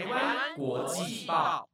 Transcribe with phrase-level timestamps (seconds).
[0.00, 1.68] 台湾国际报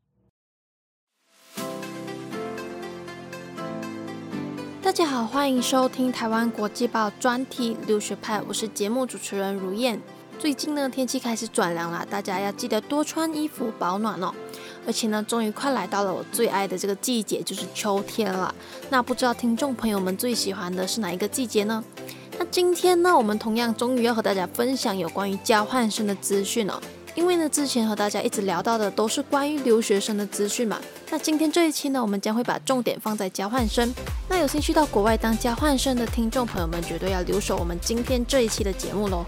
[4.83, 10.03] 大家好，欢迎收听台湾国际报专题留学派，我是节目主持人如燕。
[10.41, 14.35] 最近呢，天气开始转凉了，大家要记得多穿衣服保暖哦。
[14.85, 18.53] 而且呢，终于快来到了我最爱的这个季节，就是秋天了。
[18.91, 21.85] 那不知道听众朋友们最喜欢的是哪一个季节呢？
[22.37, 26.83] 那今天呢，我们同样终于要和大家分享有关于交换生的资讯哦。
[27.17, 30.79] 因为呢，之前和大家一直聊到的都是关于留学生的资讯嘛。
[31.11, 33.93] 那今天这一期呢，我们将会把重点放在交换生。
[34.29, 39.25] 那有兴趣到国外当交换生的听众朋友们，绝对要留守我们今天这一期的节目喽。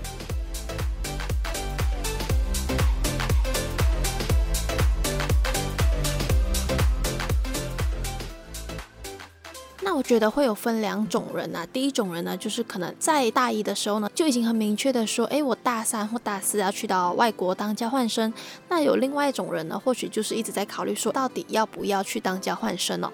[10.08, 18.32] 觉得会有分两种人啊，第一种人呢，就是可能在大一的时候呢，就已经很明确的说，哎，我大三或大四要去到外国当交换生。
[18.70, 23.12] 那有另外一种人呢，或许就是一直在考虑说，到底要不要去当交换生呢。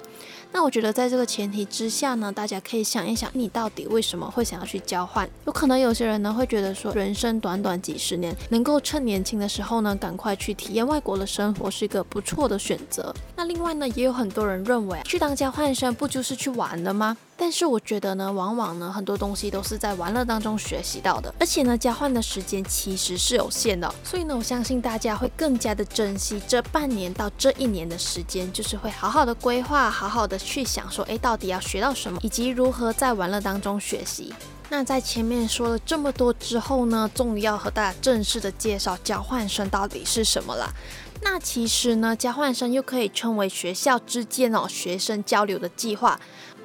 [0.56, 5.28] 那我觉得在这个前提之下呢，大家可以想一想，你到底为什么会想要去交换？
[5.46, 13.12] 有可能有些人呢会觉得说，人生短短几十年，能够趁年轻的时候呢，赶快去体验外国的生活，是一个不错的选择。
[13.34, 17.16] 那另外呢，也有很多人认为，去当交换生不就是去玩的吗？
[17.36, 34.32] 但是我觉得呢，往往呢，很多东西都是在玩乐当中学习到的，而且呢，交换的时间其实是有限的，所以呢，我相信大家会更加的珍惜这半年到这一年的时间，就是会好好的规划，好好的去想说，哎，到底要学到什么，以及如何在玩乐当中学习。
[34.70, 40.72] 那在前面说了这么多之后呢，终于要和大家正式的介绍交换生到底是什么了。
[41.22, 46.18] 那其实呢，交换生又可以称为学校之间哦学生交流的计划。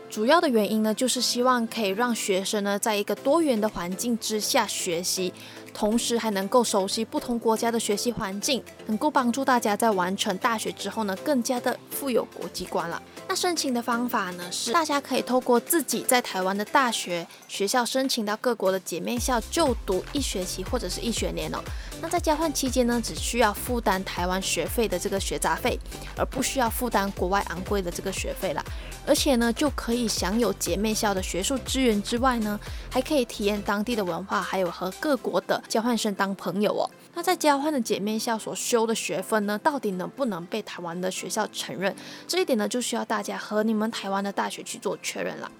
[0.10, 5.32] 主要的原因呢，就是希望可以让学生呢，在一个多元的环境之下学习，
[5.73, 13.02] 同时还能够熟悉不同国家的学习环境，能够帮助大家在完成大学之后呢，更加的富有国际观了。
[13.28, 21.60] 那申请的方法呢，是大家可以透过自己在台湾的大学学校申请到各国的姐妹校就读一学期或者是一学年哦。
[22.02, 25.77] 那在交换期间呢，只需要负担台湾学费的这个学杂费，
[26.17, 28.64] 而不需要负担国外昂贵的这个学费了。
[29.05, 36.89] 而且呢，就可以享有姐妹校的学术资源之外呢，还可以体验当地的文化，还有和各国的交换生当朋友哦。
[37.14, 41.95] 那在交换的姐妹校所修的学分呢，到底能不能被台湾的学校承认？
[42.27, 45.52] 这一点呢，就需要大家和你们台湾的大学去做确认了。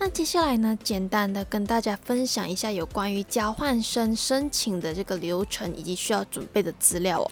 [0.00, 7.30] 那接下来呢，简单的跟大家分享一下有关于交换生申请的这个流程以及需要准备的资料哦。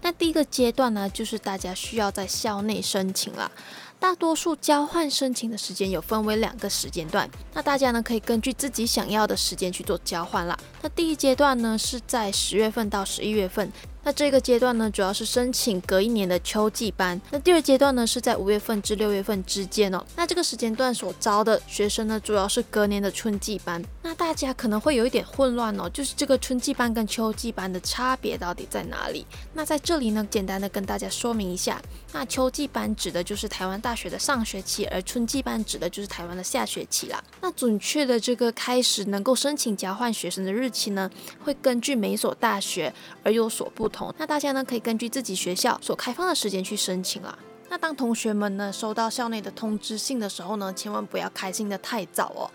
[0.00, 3.50] 那第一个阶段呢，就是大家需要在校内申请啦。
[3.98, 10.56] 大多数交换申请的时间有分为两个时间段，那大家呢可以根据自己想要的时间去做交换啦。
[10.82, 13.72] 那第一阶段呢是在十月份到十一月份。
[14.06, 17.20] 那这个阶段呢，主要是申请隔一年的秋季班。
[17.28, 20.00] 那第二阶段呢，是在五月份至六月份之间哦。
[20.14, 23.84] 那这个时间段所招的学生呢，主要是隔年的春季班。
[24.04, 29.26] 那大家可能会有一点混乱哦，就是这个春季班跟秋季班的差别到底在哪里？
[29.52, 31.82] 那在这里呢，简单的跟大家说明一下。
[32.12, 37.20] 那秋季班指的就是台湾大学的上学期，而春季班指的就是台湾的下学期啦。
[37.40, 41.10] 那准确的这个开始能够申请交换学生的日期呢，
[41.44, 42.94] 会根据每所大学
[43.24, 43.95] 而有所不同。
[44.18, 47.38] 那大家呢可以根据自己学校所开放的时间去申请啦。
[47.68, 52.50] 那当同学们呢收到校内的通知信的时候呢，千万不要开心的太早哦。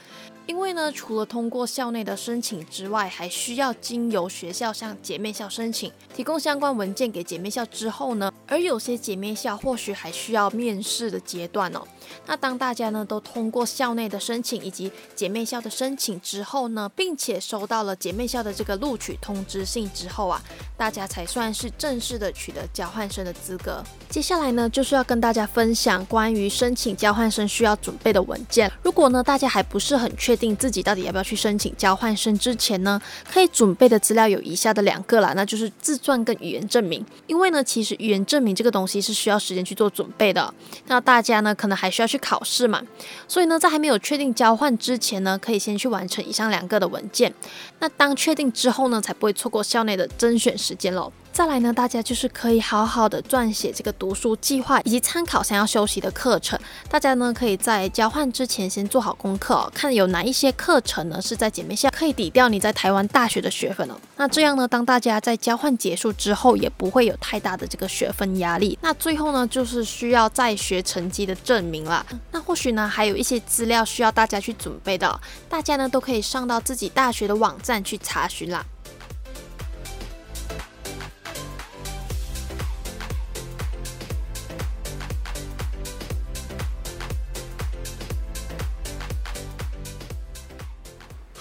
[0.47, 11.83] 因为呢，除了通过校内的申请之外，还需要经由学校向姐妹校申请，提供相关文件给姐妹校之后呢，而有些姐妹校或许还需要面试的阶段哦。
[12.25, 20.41] 那当大家呢都通过校内的申请以及姐妹校的申请之后呢，并且收到了姐妹校的这个录取通知信之后啊，
[20.77, 23.83] 大家才算是正式的取得交换生的资格。
[24.09, 28.71] 接下来呢，就是要跟大家分享关于申请交换生需要准备的文件。
[28.83, 33.01] 如果呢大家还不是很确定自己到底要不要去申请交换生之前呢，
[33.31, 37.05] 可以准备的资料有以下的两个啦，那就是自传跟语言证明。
[37.27, 40.53] 因为呢，其实语言证明这个东西是需要时间去做准备的。
[40.87, 42.81] 那大家呢可能还需要去考试嘛，
[43.27, 47.33] 所以呢，在还没有确定交换之前呢，可以先去完成以上两个的文件。
[47.79, 51.11] 那当确定之后呢，才不会错过校内的甄选时间喽。
[51.33, 56.59] 再来呢，大家就是可以好好的撰写这个读书计划，以及参考想要修习的课程。
[56.89, 63.95] 大家呢可以在交换之前先做好功课哦，看有哪一些课程呢是在姐妹校可以抵掉你在台湾大学的学分哦。
[64.17, 68.77] 那这样呢，当大家在交换结束之后，也不会有太大的这个学分压力。
[68.81, 72.05] 那最后呢，就是需要在学成绩的证明啦。
[72.31, 78.65] 那或许呢，还有一些资料需要大家去准备的，大家呢都可以上到自己大学的网站去查询啦。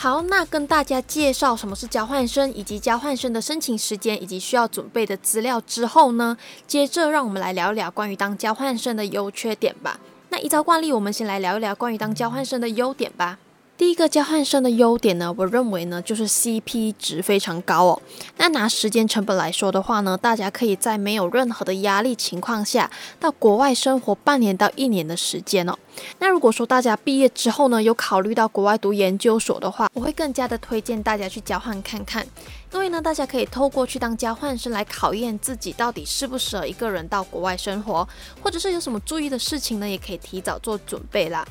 [0.02, 10.00] 好，那跟大家介绍什么是交换生，以及交换生的申请时间，以及需要准备的资料之后呢，接着让我们来聊一聊关于当交换生的优缺点吧。
[10.30, 13.38] 那依照惯例，我们先来聊一聊关于当交换生的优点吧。
[13.80, 18.02] 第一个交换生的优点呢，我认为呢就是 CP 值非常高哦。
[18.36, 25.74] 那拿时间成本来说的话呢，大家可以在没有任何的压力情况下，到国外生活半年到一年的时间哦。
[26.18, 32.26] 那如果说大家毕业之后呢，有考虑到国外读研究所的话，我会更加的推荐大家去交换看看，
[32.74, 38.06] 因为呢，大家可以透过去当交换生来考验自己到底适不适合一个人到国外生活，
[38.42, 41.42] 或者是有什么注意的事情呢，也可以提早做准备啦。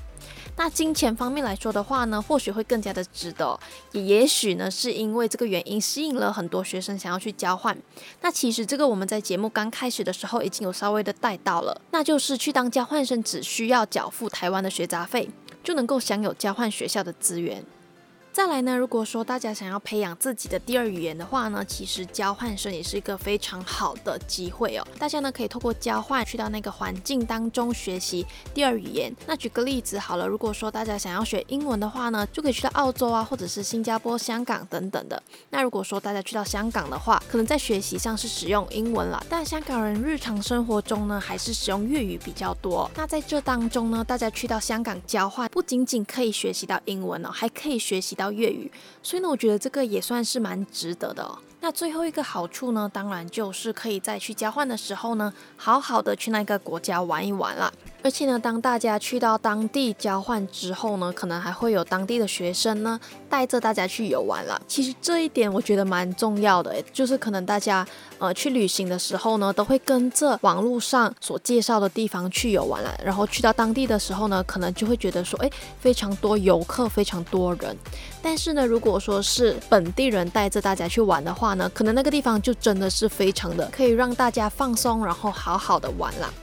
[0.59, 3.57] 那金钱方面来说的话呢，或许会更加的值得，
[3.93, 7.77] 也也许呢是因为这个原因吸引了很多学生想要去交换。
[8.19, 15.29] 那其实这个我们在节目刚开始的时候已经有稍微的带到了，那就是去当交换生只需要缴付台湾的学杂费，
[15.63, 17.63] 就能够享有交换学校的资源。
[18.31, 24.87] 再来呢，如果说大家想要培养自己的第二语言的话呢，其实交换生也是一个非常好的机会哦。
[24.97, 29.13] 大家呢可以透过交换去到那个环境当中学习第二语言。
[29.25, 35.21] 那举个例子好了，如果说大家想要学英文的话呢，就可以去到澳洲啊，或者是新加坡、香港等等的。
[35.49, 42.89] 那如果说大家去到香港的话，可能在学习上是使用英文了，但香港人日常生活中呢还是使用粤语比较多。
[42.95, 48.69] 那在这当中呢，大家去到香港交换，不仅仅可以学习到英文哦，还可以学习到粤语，
[49.01, 51.25] 所以呢，我觉得这个也算是蛮值得的。
[51.61, 57.73] 那最后一个好处呢，当然就是可以在去交换的时候呢，好好的去那个国家玩一玩了。
[58.01, 62.99] 而且呢，当大家去到当地交换之后呢，可能还会有当地的学生呢
[63.29, 64.59] 带着大家去游玩了。
[64.67, 67.85] 其实这一点我觉得蛮重要的，就是可能大家
[68.17, 75.49] 呃去旅行的时候呢，都会跟着网络上所介绍的地方去游玩了，然后去到当地的时候呢，可能就会觉得说，哎，
[75.79, 77.75] 非常多游客，非常多人。
[78.21, 86.33] 但是呢，如果说是本地人带着大家去玩的话呢，可能那个地方就真的是非常的可以让大家放松，然后好好的玩了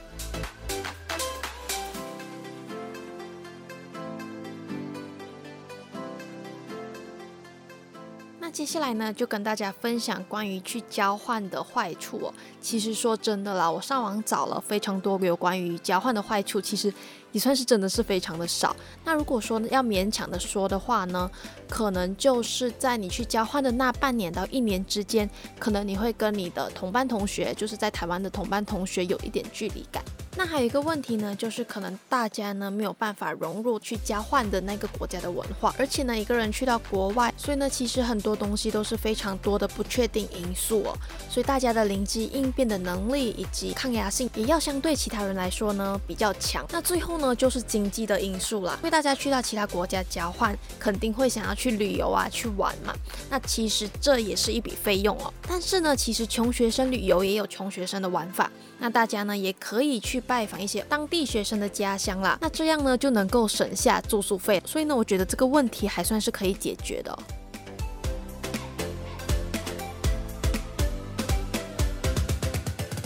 [8.47, 8.57] 那。
[8.57, 12.33] 接下来呢，就跟大家分享关于去交换的坏处哦。
[12.61, 16.91] 其实说真的啦，我上网找了非常多有关于交换的坏处，其实
[17.33, 18.75] 也算是真的是非常的少。
[19.03, 21.29] 那如果说要勉强的说的话呢，
[21.69, 25.29] 可能就是在你去交换的那半年到一年之间，
[25.59, 30.01] 可能你会跟你的同班同学，就是在台湾的同班同学有一点距离感。
[30.37, 40.95] 那还有一个问题呢，就是可能大家呢没有办法融入去交换的那个国家的文化，而且呢一个人去到国外，所以呢其实很多东西都是非常多的不确定因素哦，
[41.27, 46.63] 所以大家的灵机应变的能力以及抗压性也要相对其他人来说呢比较强。
[46.71, 52.93] 那最后呢就是经济的因素啦，因为大家去到其他国家交换，肯定会想要去旅游啊去玩嘛，
[53.27, 55.33] 那其实这也是一笔费用哦。
[55.47, 60.21] 但是呢其实穷学生旅游也有穷学生的玩法，那大家呢也可以去。
[60.27, 67.17] 拜访一些当地学生的家乡啦，那这样呢就能够省下住宿费，所以呢，我觉得这个问题还算是可以解决的。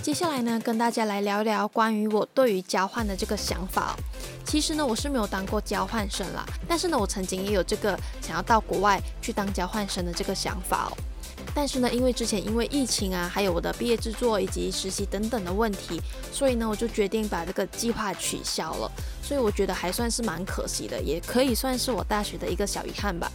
[0.01, 3.95] 接下来呢，跟大家来聊聊关于我对于交换的这个想法。
[4.43, 11.10] 其实呢，我是没有当过交换生啦，但是呢，我曾经也有这个想要到国外去当交换生的这个想法哦。
[11.53, 18.91] 但是呢，因为之前因为疫情啊，还有我的毕业制作以及实习等等的问题，所以呢，我就决定把这个计划取消了。
[19.21, 23.31] 所以我觉得还算是蛮可惜的，也可以算是我大学的一个小遗憾吧。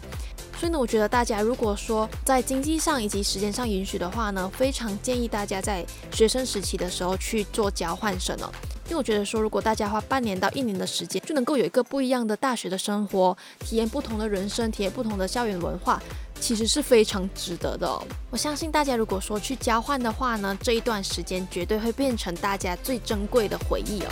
[0.59, 8.51] 所以呢，我觉得大家如果说在经济上以及时间上允许的话呢，非常建议大家在学生时期的时候去做交换生哦。
[8.87, 16.01] 因为我觉得说，如果大家花半年到一年的时间，就能够有一个不一样的大学的生活，体验不同的人生，体验不同的校园文化。
[16.41, 18.03] 其实是非常值得的。
[18.31, 24.09] 我相信大家如果说去交换的话呢，这一段时间绝对会变成大家最珍贵的回忆哦。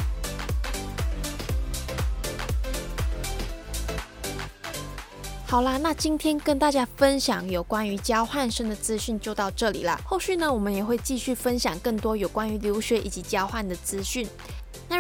[5.46, 10.00] 好啦，那今天跟大家分享有关于交换生的资讯就到这里啦。
[10.04, 14.26] 后续呢，我们也会继续分享更多有关于留学以及交换的资讯。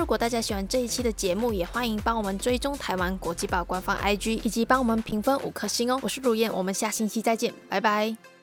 [0.04, 5.98] 如果大家喜欢这一期的节目，也欢迎帮我们追踪台湾国际报官方 IG，以及帮我们评分五颗星哦。
[6.02, 8.33] 我是如燕，我们下星期再见，拜拜。